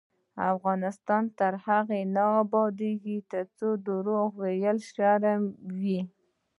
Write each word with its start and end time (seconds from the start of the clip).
افغانستان 0.53 1.23
تر 1.39 1.53
هغو 1.65 1.99
نه 2.15 2.25
ابادیږي، 2.43 3.17
ترڅو 3.31 3.67
درواغ 3.85 4.31
ویل 4.41 4.77
شرم 4.91 5.41
وي. 5.79 5.99